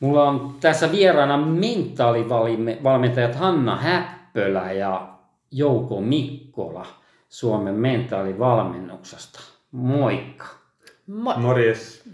Mulla 0.00 0.28
on 0.28 0.54
tässä 0.60 0.92
vieraana 0.92 1.36
mentaalivalmentajat 1.36 3.34
Hanna 3.34 3.76
Häppölä 3.76 4.72
ja 4.72 5.08
Jouko 5.50 6.00
Mikkola 6.00 6.86
Suomen 7.28 7.74
mentaalivalmennuksesta. 7.74 9.40
Moikka! 9.72 10.46
Moi! 11.06 11.36
Morjes! 11.36 12.08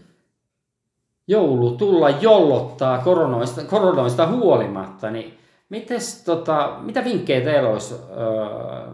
Joulu 1.27 1.71
tulla 1.71 2.11
jollottaa 2.11 2.99
koronoista, 2.99 3.65
koronoista 3.65 4.27
huolimatta, 4.27 5.11
niin 5.11 5.39
mites, 5.69 6.25
tota, 6.25 6.77
mitä 6.81 7.05
vinkkejä 7.05 7.41
teillä 7.41 7.69
olisi 7.69 7.95
öö, 7.95 8.93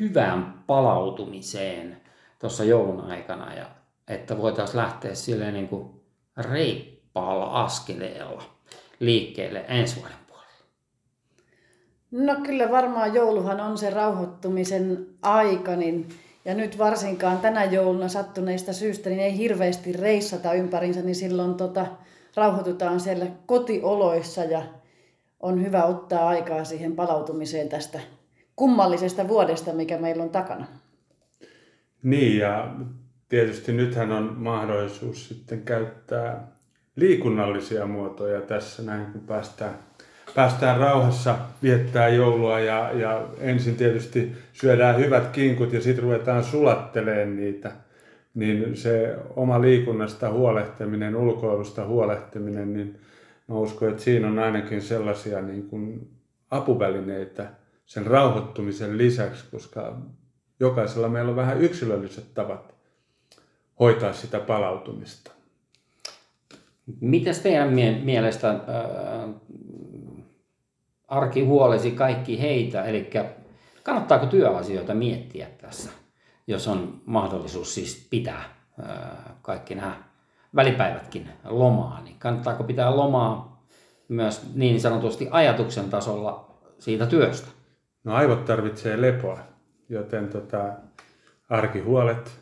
hyvään 0.00 0.64
palautumiseen 0.66 2.00
tuossa 2.38 2.64
joulun 2.64 3.00
aikana, 3.00 3.54
ja 3.54 3.66
että 4.08 4.38
voitaisiin 4.38 4.76
lähteä 4.76 5.14
silleen 5.14 5.54
niin 5.54 5.68
kuin 5.68 6.00
reippaalla 7.18 7.62
askeleella 7.64 8.42
liikkeelle 9.00 9.64
ensi 9.68 9.96
vuoden 9.96 10.16
puolella? 10.26 10.64
No 12.10 12.46
kyllä 12.46 12.70
varmaan 12.70 13.14
jouluhan 13.14 13.60
on 13.60 13.78
se 13.78 13.90
rauhoittumisen 13.90 15.06
aika, 15.22 15.76
niin 15.76 16.08
ja 16.44 16.54
nyt 16.54 16.78
varsinkaan 16.78 17.38
tänä 17.38 17.64
jouluna 17.64 18.08
sattuneista 18.08 18.72
syystä 18.72 19.10
niin 19.10 19.20
ei 19.20 19.38
hirveästi 19.38 19.92
reissata 19.92 20.52
ympärinsä, 20.52 21.02
niin 21.02 21.14
silloin 21.14 21.54
tota, 21.54 21.86
rauhoitutaan 22.36 23.00
siellä 23.00 23.26
kotioloissa 23.46 24.44
ja 24.44 24.62
on 25.40 25.62
hyvä 25.62 25.84
ottaa 25.84 26.28
aikaa 26.28 26.64
siihen 26.64 26.96
palautumiseen 26.96 27.68
tästä 27.68 28.00
kummallisesta 28.56 29.28
vuodesta, 29.28 29.72
mikä 29.72 29.98
meillä 29.98 30.22
on 30.22 30.30
takana. 30.30 30.66
Niin 32.02 32.38
ja 32.38 32.74
tietysti 33.28 33.72
nythän 33.72 34.12
on 34.12 34.34
mahdollisuus 34.36 35.28
sitten 35.28 35.62
käyttää 35.62 36.57
liikunnallisia 36.98 37.86
muotoja 37.86 38.40
tässä 38.40 38.82
näin, 38.82 39.06
kun 39.06 39.20
päästään, 39.20 39.78
päästään 40.34 40.80
rauhassa 40.80 41.38
viettää 41.62 42.08
joulua 42.08 42.60
ja, 42.60 42.92
ja 42.92 43.28
ensin 43.38 43.76
tietysti 43.76 44.32
syödään 44.52 44.98
hyvät 44.98 45.26
kinkut 45.26 45.72
ja 45.72 45.80
sitten 45.80 46.04
ruvetaan 46.04 46.44
sulattelemaan 46.44 47.36
niitä. 47.36 47.72
Niin 48.34 48.76
se 48.76 49.16
oma 49.36 49.60
liikunnasta 49.60 50.30
huolehtiminen, 50.30 51.16
ulkoilusta 51.16 51.86
huolehtiminen, 51.86 52.72
niin 52.72 53.00
mä 53.48 53.54
uskon, 53.54 53.88
että 53.88 54.02
siinä 54.02 54.28
on 54.28 54.38
ainakin 54.38 54.82
sellaisia 54.82 55.42
niin 55.42 55.68
kuin 55.68 56.10
apuvälineitä 56.50 57.50
sen 57.86 58.06
rauhoittumisen 58.06 58.98
lisäksi, 58.98 59.44
koska 59.50 59.96
jokaisella 60.60 61.08
meillä 61.08 61.30
on 61.30 61.36
vähän 61.36 61.60
yksilölliset 61.60 62.34
tavat 62.34 62.74
hoitaa 63.80 64.12
sitä 64.12 64.40
palautumista. 64.40 65.37
Mitäs 67.00 67.38
teidän 67.38 67.68
mie- 67.72 68.00
mielestä 68.04 68.50
äh, 68.50 68.58
arki 71.08 71.44
huolesi 71.44 71.90
kaikki 71.90 72.40
heitä, 72.40 72.84
eli 72.84 73.10
kannattaako 73.82 74.26
työasioita 74.26 74.94
miettiä 74.94 75.46
tässä, 75.60 75.90
jos 76.46 76.68
on 76.68 77.00
mahdollisuus 77.04 77.74
siis 77.74 78.06
pitää 78.10 78.44
äh, 78.84 78.98
kaikki 79.42 79.74
nämä 79.74 79.96
välipäivätkin 80.56 81.28
lomaa, 81.44 82.00
niin 82.04 82.16
kannattaako 82.18 82.64
pitää 82.64 82.96
lomaa 82.96 83.62
myös 84.08 84.54
niin 84.54 84.80
sanotusti 84.80 85.28
ajatuksen 85.30 85.90
tasolla 85.90 86.58
siitä 86.78 87.06
työstä? 87.06 87.48
No 88.04 88.14
aivot 88.14 88.44
tarvitsee 88.44 89.02
lepoa, 89.02 89.38
joten 89.88 90.28
tota, 90.28 90.72
arkihuolet, 91.48 92.40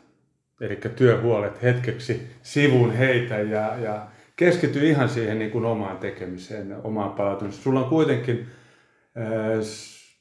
eli 0.61 0.75
työhuolet 0.95 1.61
hetkeksi 1.61 2.31
sivuun 2.41 2.91
heitä 2.91 3.37
ja, 3.37 3.77
ja 3.77 4.07
keskity 4.37 4.87
ihan 4.87 5.09
siihen 5.09 5.39
niin 5.39 5.51
kuin 5.51 5.65
omaan 5.65 5.97
tekemiseen, 5.97 6.75
omaan 6.83 7.11
palautumiseen. 7.11 7.63
Sulla 7.63 7.79
on 7.79 7.89
kuitenkin 7.89 8.47
ää, 9.15 9.25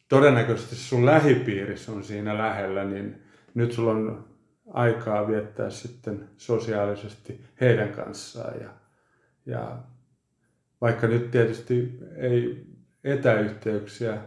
todennäköisesti 0.09 0.77
sun 0.77 1.06
lähipiirissä 1.06 1.93
on 1.93 2.04
siinä 2.04 2.38
lähellä, 2.38 2.84
niin 2.84 3.22
nyt 3.55 3.72
sulla 3.72 3.91
on 3.91 4.25
aikaa 4.72 5.28
viettää 5.28 5.71
sitten 5.71 6.28
sosiaalisesti 6.37 7.41
heidän 7.60 7.88
kanssaan. 7.88 8.60
Ja, 8.60 8.69
ja 9.47 9.76
vaikka 10.81 11.06
nyt 11.06 11.31
tietysti 11.31 11.99
ei 12.16 12.66
etäyhteyksiä, 13.05 14.19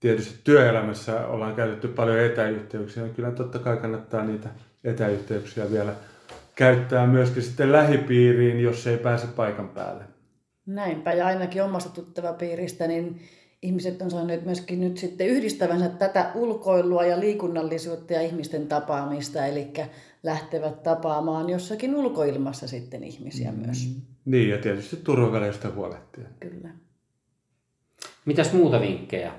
tietysti 0.00 0.40
työelämässä 0.44 1.26
ollaan 1.26 1.54
käytetty 1.54 1.88
paljon 1.88 2.18
etäyhteyksiä, 2.18 3.02
niin 3.02 3.14
kyllä 3.14 3.30
totta 3.30 3.58
kai 3.58 3.76
kannattaa 3.76 4.24
niitä 4.24 4.48
etäyhteyksiä 4.84 5.70
vielä 5.70 5.94
käyttää 6.54 7.06
myöskin 7.06 7.42
sitten 7.42 7.72
lähipiiriin, 7.72 8.60
jos 8.60 8.86
ei 8.86 8.98
pääse 8.98 9.26
paikan 9.26 9.68
päälle. 9.68 10.04
Näinpä, 10.66 11.12
ja 11.12 11.26
ainakin 11.26 11.62
omasta 11.62 11.90
tuttavapiiristä, 11.90 12.86
niin 12.86 13.20
ihmiset 13.62 14.02
on 14.02 14.10
saaneet 14.10 14.44
myöskin 14.44 14.80
nyt 14.80 14.98
sitten 14.98 15.26
yhdistävänsä 15.26 15.88
tätä 15.88 16.30
ulkoilua 16.34 17.04
ja 17.04 17.20
liikunnallisuutta 17.20 18.12
ja 18.12 18.22
ihmisten 18.22 18.66
tapaamista, 18.66 19.46
eli 19.46 19.72
lähtevät 20.22 20.82
tapaamaan 20.82 21.50
jossakin 21.50 21.94
ulkoilmassa 21.94 22.68
sitten 22.68 23.04
ihmisiä 23.04 23.52
mm. 23.52 23.58
myös. 23.58 23.96
Niin, 24.24 24.48
ja 24.48 24.58
tietysti 24.58 24.96
turvaväleistä 24.96 25.70
huolehtien. 25.70 26.28
Kyllä. 26.40 26.68
Mitäs 28.24 28.52
muuta 28.52 28.80
vinkkejä? 28.80 29.32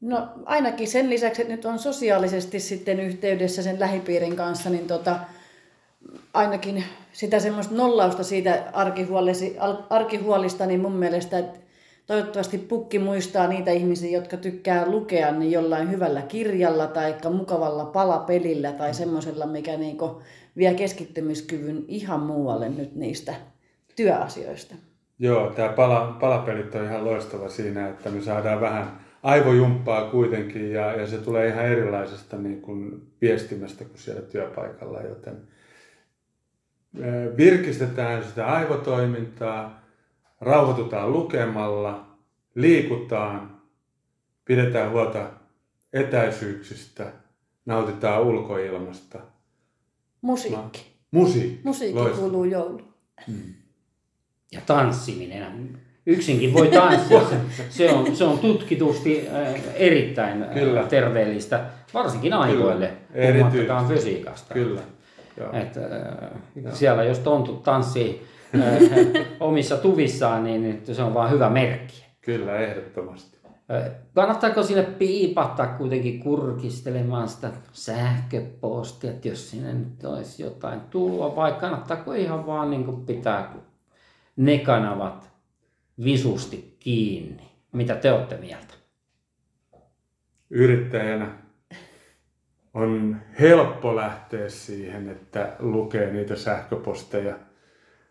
No 0.00 0.28
ainakin 0.44 0.88
sen 0.88 1.10
lisäksi, 1.10 1.42
että 1.42 1.54
nyt 1.54 1.64
on 1.64 1.78
sosiaalisesti 1.78 2.60
sitten 2.60 3.00
yhteydessä 3.00 3.62
sen 3.62 3.80
lähipiirin 3.80 4.36
kanssa, 4.36 4.70
niin 4.70 4.86
tota, 4.86 5.20
ainakin 6.34 6.84
sitä 7.12 7.40
semmoista 7.40 7.74
nollausta 7.74 8.24
siitä 8.24 8.64
arkihuolista, 9.90 10.66
niin 10.66 10.80
mun 10.80 10.92
mielestä, 10.92 11.38
että 11.38 11.58
toivottavasti 12.06 12.58
pukki 12.58 12.98
muistaa 12.98 13.46
niitä 13.46 13.70
ihmisiä, 13.70 14.10
jotka 14.10 14.36
tykkää 14.36 14.90
lukea 14.90 15.32
niin 15.32 15.52
jollain 15.52 15.90
hyvällä 15.90 16.22
kirjalla 16.22 16.86
tai 16.86 17.14
mukavalla 17.30 17.84
palapelillä 17.84 18.72
tai 18.72 18.94
semmoisella, 18.94 19.46
mikä 19.46 19.76
niin 19.76 19.98
vie 20.56 20.74
keskittymiskyvyn 20.74 21.84
ihan 21.88 22.20
muualle 22.20 22.68
nyt 22.68 22.94
niistä 22.94 23.34
työasioista. 23.96 24.74
Joo, 25.18 25.50
tämä 25.50 25.68
pala, 25.68 26.16
palapelit 26.20 26.74
on 26.74 26.84
ihan 26.84 27.04
loistava 27.04 27.48
siinä, 27.48 27.88
että 27.88 28.10
me 28.10 28.20
saadaan 28.20 28.60
vähän 28.60 29.00
aivojumppaa 29.22 30.10
kuitenkin 30.10 30.72
ja, 30.72 30.96
ja 30.96 31.06
se 31.06 31.18
tulee 31.18 31.48
ihan 31.48 31.64
erilaisesta 31.64 32.36
niin 32.36 32.62
kuin 32.62 33.02
viestimästä 33.20 33.84
kuin 33.84 33.98
siellä 33.98 34.22
työpaikalla, 34.22 35.00
joten 35.02 35.36
virkistetään 37.36 38.24
sitä 38.24 38.46
aivotoimintaa, 38.46 39.82
rauhoitutaan 40.40 41.12
lukemalla, 41.12 42.06
liikutaan, 42.54 43.60
pidetään 44.44 44.90
huolta 44.90 45.30
etäisyyksistä, 45.92 47.12
nautitaan 47.66 48.22
ulkoilmasta. 48.22 49.18
Musiikki. 50.22 50.86
musiikki. 51.10 51.60
Musiikki 51.64 51.98
Loistava. 51.98 52.20
kuuluu 52.20 52.44
joulu. 52.44 52.82
Hmm. 53.26 53.54
Ja 54.52 54.60
tanssiminen. 54.66 55.78
Yksinkin 56.06 56.54
voi 56.54 56.68
tanssia. 56.68 57.20
Se, 57.28 57.36
se, 57.70 57.92
on, 57.92 58.16
se 58.16 58.24
on 58.24 58.38
tutkitusti 58.38 59.28
erittäin 59.74 60.44
Kyllä. 60.54 60.82
terveellistä, 60.82 61.70
varsinkin 61.94 62.32
aivoille, 62.32 62.92
puhumattakaan 63.12 63.88
fysiikasta. 63.88 64.54
Kyllä. 64.54 64.80
Et, 65.52 65.76
äh, 65.76 66.72
siellä 66.72 67.04
jos 67.04 67.18
tontut 67.18 67.62
tanssii 67.62 68.22
äh, 68.54 69.26
omissa 69.40 69.76
tuvissaan, 69.76 70.44
niin 70.44 70.82
se 70.92 71.02
on 71.02 71.14
vaan 71.14 71.30
hyvä 71.30 71.50
merkki. 71.50 72.04
Kyllä, 72.20 72.56
ehdottomasti. 72.56 73.42
Kannattaako 74.14 74.62
sinne 74.62 74.82
piipahtaa 74.82 75.66
kuitenkin 75.66 76.20
kurkistelemaan 76.20 77.28
sitä 77.28 77.50
sähköpostia, 77.72 79.10
että 79.10 79.28
jos 79.28 79.50
sinne 79.50 79.72
nyt 79.72 80.04
olisi 80.04 80.42
jotain 80.42 80.80
tullut, 80.80 81.36
vai 81.36 81.52
kannattaako 81.52 82.12
ihan 82.12 82.46
vaan 82.46 82.70
niin 82.70 83.06
pitää 83.06 83.54
ne 84.36 84.58
kanavat 84.58 85.30
visusti 86.04 86.76
kiinni? 86.80 87.42
Mitä 87.72 87.94
te 87.94 88.12
olette 88.12 88.36
mieltä? 88.36 88.74
Yrittäjänä 90.50 91.41
on 92.74 93.16
helppo 93.40 93.96
lähteä 93.96 94.48
siihen, 94.48 95.08
että 95.08 95.56
lukee 95.58 96.12
niitä 96.12 96.36
sähköposteja, 96.36 97.36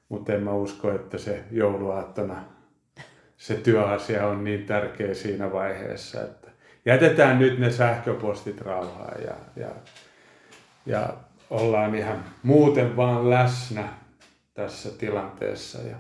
mutta 0.10 0.34
en 0.34 0.44
mä 0.44 0.54
usko, 0.54 0.92
että 0.92 1.18
se 1.18 1.44
jouluaattona 1.52 2.44
se 3.42 3.56
työasia 3.56 4.28
on 4.28 4.44
niin 4.44 4.66
tärkeä 4.66 5.14
siinä 5.14 5.52
vaiheessa, 5.52 6.22
että 6.22 6.52
jätetään 6.86 7.40
nyt 7.40 7.60
ne 7.60 7.72
sähköpostit 7.72 8.62
rauhaan 8.62 9.24
ja, 9.24 9.36
ja, 9.56 9.70
ja 10.86 11.14
ollaan 11.50 11.96
ihan 11.96 12.24
muuten 12.44 12.96
vaan 12.96 13.30
läsnä 13.30 13.90
tässä 14.54 14.90
tilanteessa 14.98 15.82
ja 15.82 15.96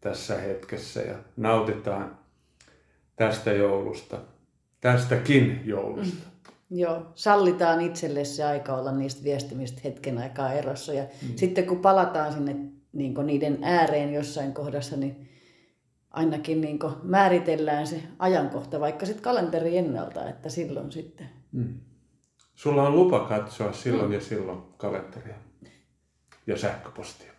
tässä 0.00 0.38
hetkessä 0.38 1.00
ja 1.00 1.14
nautitaan 1.36 2.18
tästä 3.16 3.52
joulusta, 3.52 4.18
tästäkin 4.80 5.62
joulusta. 5.64 6.26
Joo, 6.74 7.02
sallitaan 7.14 7.80
itselle 7.80 8.24
se 8.24 8.44
aika 8.44 8.74
olla 8.74 8.92
niistä 8.92 9.24
viestimistä 9.24 9.80
hetken 9.84 10.18
aikaa 10.18 10.52
erossa. 10.52 10.92
Ja 10.92 11.02
mm. 11.02 11.36
sitten 11.36 11.66
kun 11.66 11.78
palataan 11.78 12.32
sinne 12.32 12.56
niin 12.92 13.14
niiden 13.24 13.58
ääreen 13.62 14.14
jossain 14.14 14.52
kohdassa, 14.52 14.96
niin 14.96 15.28
ainakin 16.10 16.60
niin 16.60 16.78
määritellään 17.02 17.86
se 17.86 18.02
ajankohta, 18.18 18.80
vaikka 18.80 19.06
sitten 19.06 19.22
kalenteri 19.22 19.76
ennalta, 19.76 20.28
että 20.28 20.48
silloin 20.48 20.92
sitten. 20.92 21.28
Mm. 21.52 21.74
Sulla 22.54 22.82
on 22.82 22.96
lupa 22.96 23.20
katsoa 23.20 23.72
silloin 23.72 24.08
mm. 24.08 24.12
ja 24.12 24.20
silloin 24.20 24.58
kalenteria 24.76 25.36
ja 26.46 26.58
sähköpostia. 26.58 27.32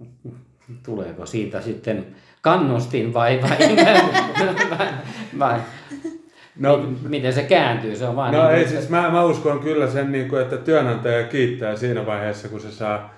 Tuleeko 0.86 1.26
siitä 1.26 1.60
sitten 1.60 2.16
kannustin 2.40 3.14
vai, 3.14 3.40
vai, 3.42 3.58
vai, 4.78 4.92
vai 5.38 5.60
No, 6.60 6.86
miten 7.08 7.32
se 7.32 7.42
kääntyy? 7.42 7.96
Se 7.96 8.06
on 8.06 8.16
vaan 8.16 8.34
no 8.34 8.42
niin, 8.42 8.54
ei, 8.54 8.60
että... 8.60 8.72
siis 8.72 8.88
mä, 8.88 9.10
mä 9.10 9.24
uskon 9.24 9.60
kyllä 9.60 9.86
sen, 9.86 10.12
niin 10.12 10.28
kuin, 10.28 10.42
että 10.42 10.56
työnantaja 10.56 11.26
kiittää 11.26 11.76
siinä 11.76 12.06
vaiheessa, 12.06 12.48
kun 12.48 12.60
se 12.60 12.70
saa 12.70 13.14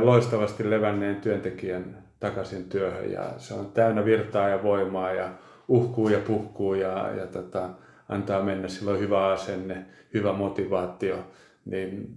loistavasti 0.00 0.70
levänneen 0.70 1.16
työntekijän 1.16 2.02
takaisin 2.20 2.64
työhön 2.64 3.12
ja 3.12 3.32
se 3.38 3.54
on 3.54 3.72
täynnä 3.72 4.04
virtaa 4.04 4.48
ja 4.48 4.62
voimaa 4.62 5.12
ja 5.12 5.28
uhkuu 5.68 6.08
ja 6.08 6.18
puhkuu 6.18 6.74
ja, 6.74 7.10
ja 7.16 7.26
tota, 7.26 7.70
antaa 8.08 8.42
mennä 8.42 8.68
silloin 8.68 9.00
hyvä 9.00 9.26
asenne, 9.26 9.84
hyvä 10.14 10.32
motivaatio, 10.32 11.16
niin 11.64 12.14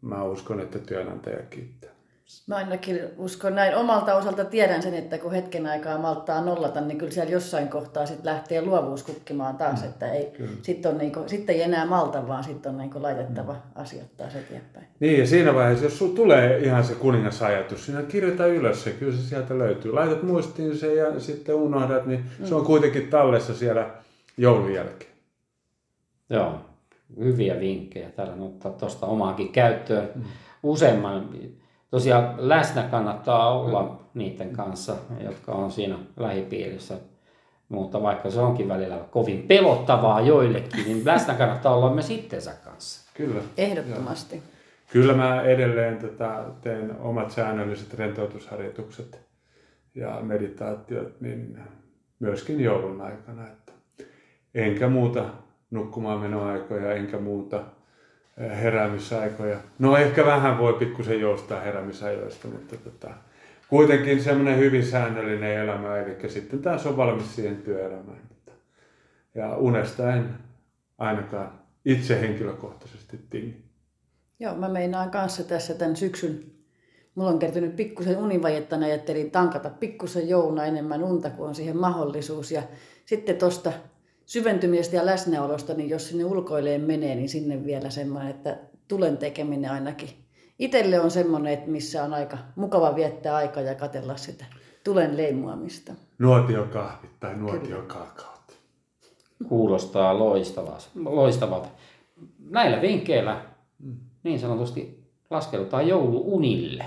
mä 0.00 0.24
uskon, 0.24 0.60
että 0.60 0.78
työnantaja 0.78 1.42
kiittää. 1.50 1.91
Mä 2.46 2.56
ainakin 2.56 3.00
uskon 3.16 3.54
näin. 3.54 3.76
Omalta 3.76 4.14
osalta 4.14 4.44
tiedän 4.44 4.82
sen, 4.82 4.94
että 4.94 5.18
kun 5.18 5.32
hetken 5.32 5.66
aikaa 5.66 5.98
malttaa 5.98 6.44
nollata, 6.44 6.80
niin 6.80 6.98
kyllä 6.98 7.12
siellä 7.12 7.32
jossain 7.32 7.68
kohtaa 7.68 8.06
sit 8.06 8.24
lähtee 8.24 8.62
luovuus 8.62 9.02
kukkimaan 9.02 9.56
taas. 9.56 9.82
Mm, 9.82 9.88
että 9.88 10.12
ei, 10.12 10.32
sit 10.62 10.86
on 10.86 10.98
niinku, 10.98 11.20
sitten 11.26 11.54
ei 11.54 11.62
enää 11.62 11.86
malta, 11.86 12.28
vaan 12.28 12.44
sitten 12.44 12.72
on 12.72 12.78
niinku 12.78 13.02
laitettava 13.02 13.52
mm. 13.52 13.58
asiat 13.74 14.16
taas 14.16 14.36
eteenpäin. 14.36 14.86
Niin 15.00 15.18
ja 15.18 15.26
siinä 15.26 15.54
vaiheessa, 15.54 15.84
jos 15.84 15.98
sulla 15.98 16.14
tulee 16.14 16.58
ihan 16.58 16.84
se 16.84 16.94
kuningasajatus, 16.94 17.86
siinä 17.86 18.02
kirjoita 18.02 18.46
ylös 18.46 18.84
se, 18.84 18.90
kyllä 18.90 19.16
se 19.16 19.22
sieltä 19.22 19.58
löytyy. 19.58 19.92
Laitat 19.92 20.22
muistiin 20.22 20.78
se 20.78 20.94
ja 20.94 21.20
sitten 21.20 21.54
unohdat, 21.54 22.06
niin 22.06 22.24
mm. 22.38 22.46
se 22.46 22.54
on 22.54 22.64
kuitenkin 22.64 23.10
tallessa 23.10 23.54
siellä 23.54 23.90
joulun 24.36 24.74
jälkeen. 24.74 25.12
Joo, 26.30 26.60
hyviä 27.18 27.60
vinkkejä. 27.60 28.10
Täällä 28.10 28.44
ottaa 28.44 28.72
tuosta 28.72 29.06
omaakin 29.06 29.52
käyttöön. 29.52 30.08
Mm. 30.14 30.22
Useamman 30.62 31.28
tosiaan 31.92 32.34
läsnä 32.38 32.82
kannattaa 32.82 33.58
olla 33.58 33.82
mm. 33.82 33.90
niiden 34.14 34.52
kanssa, 34.52 34.96
jotka 35.20 35.52
on 35.52 35.70
siinä 35.72 35.98
lähipiirissä. 36.16 36.94
Mutta 37.68 38.02
vaikka 38.02 38.30
se 38.30 38.40
onkin 38.40 38.68
välillä 38.68 38.98
kovin 39.10 39.42
pelottavaa 39.42 40.20
joillekin, 40.20 40.84
niin 40.84 41.02
läsnä 41.04 41.34
kannattaa 41.34 41.74
olla 41.74 41.94
myös 41.94 42.10
itsensä 42.10 42.52
kanssa. 42.64 43.10
Kyllä. 43.14 43.40
Ehdottomasti. 43.56 44.36
Joo. 44.36 44.44
Kyllä 44.92 45.14
mä 45.14 45.42
edelleen 45.42 45.98
tätä 45.98 46.44
teen 46.60 46.96
omat 47.00 47.30
säännölliset 47.30 47.94
rentoutusharjoitukset 47.94 49.20
ja 49.94 50.18
meditaatiot 50.22 51.20
niin 51.20 51.58
myöskin 52.18 52.60
joulun 52.60 53.00
aikana. 53.00 53.46
Että 53.48 53.72
enkä 54.54 54.88
muuta 54.88 55.24
nukkumaan 55.70 56.20
menoaikoja, 56.20 56.94
enkä 56.94 57.18
muuta 57.18 57.60
heräämisaikoja. 58.38 59.58
No 59.78 59.96
ehkä 59.96 60.26
vähän 60.26 60.58
voi 60.58 60.72
pikkusen 60.72 61.20
joustaa 61.20 61.60
heräämisajoista, 61.60 62.48
mutta 62.48 62.76
tota, 62.76 63.10
kuitenkin 63.68 64.22
semmoinen 64.22 64.58
hyvin 64.58 64.86
säännöllinen 64.86 65.58
elämä, 65.58 65.96
eli 65.96 66.30
sitten 66.30 66.62
taas 66.62 66.86
on 66.86 66.96
valmis 66.96 67.34
siihen 67.36 67.56
työelämään. 67.56 68.32
Ja 69.34 69.56
unesta 69.56 70.14
en 70.14 70.34
ainakaan 70.98 71.52
itse 71.84 72.20
henkilökohtaisesti 72.20 73.20
tingi. 73.30 73.64
Joo, 74.40 74.54
mä 74.54 74.68
meinaan 74.68 75.10
kanssa 75.10 75.44
tässä 75.44 75.74
tämän 75.74 75.96
syksyn. 75.96 76.44
Mulla 77.14 77.30
on 77.30 77.38
kertynyt 77.38 77.76
pikkusen 77.76 78.18
univajetta, 78.18 78.76
ajattelin 78.76 79.30
tankata 79.30 79.70
pikkusen 79.70 80.28
jouluna 80.28 80.64
enemmän 80.64 81.02
unta, 81.04 81.30
kun 81.30 81.48
on 81.48 81.54
siihen 81.54 81.76
mahdollisuus. 81.76 82.50
Ja 82.50 82.62
sitten 83.06 83.36
tuosta 83.36 83.72
syventymisestä 84.32 84.96
ja 84.96 85.06
läsnäolosta, 85.06 85.74
niin 85.74 85.88
jos 85.88 86.08
sinne 86.08 86.24
ulkoileen 86.24 86.80
menee, 86.80 87.14
niin 87.14 87.28
sinne 87.28 87.64
vielä 87.64 87.90
semmoinen, 87.90 88.30
että 88.30 88.58
tulen 88.88 89.16
tekeminen 89.16 89.70
ainakin. 89.70 90.08
Itelle 90.58 91.00
on 91.00 91.10
semmoinen, 91.10 91.52
että 91.52 91.70
missä 91.70 92.04
on 92.04 92.14
aika 92.14 92.38
mukava 92.56 92.94
viettää 92.94 93.36
aikaa 93.36 93.62
ja 93.62 93.74
katella 93.74 94.16
sitä 94.16 94.44
tulen 94.84 95.16
leimuamista. 95.16 95.92
Nuotiokahvit 96.18 97.20
tai 97.20 97.36
nuotiokakaot. 97.36 98.58
Kuulostaa 99.48 100.18
loistavaa. 100.18 100.78
loistavalta. 100.94 101.68
Näillä 102.50 102.80
vinkkeillä 102.80 103.44
niin 104.22 104.40
sanotusti 104.40 105.04
laskeudutaan 105.30 105.88
jouluunille. 105.88 106.84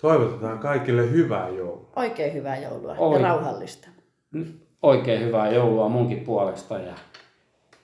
Toivotetaan 0.00 0.58
kaikille 0.58 1.10
hyvää 1.10 1.48
joulua. 1.48 1.92
Oikein 1.96 2.34
hyvää 2.34 2.58
joulua 2.58 2.94
Oi. 2.98 3.16
ja 3.16 3.22
rauhallista 3.22 3.88
oikein 4.82 5.20
hyvää 5.20 5.50
joulua 5.50 5.88
munkin 5.88 6.20
puolesta 6.20 6.78
ja 6.78 6.94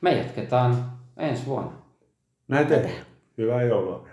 me 0.01 0.13
jatketaan 0.13 0.93
ensi 1.17 1.47
vuonna. 1.47 1.73
Näin 2.49 2.67
tehdään. 2.67 3.07
Hyvää 3.39 3.63
joulua. 3.63 4.12